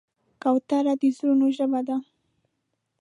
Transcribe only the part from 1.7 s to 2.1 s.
ده.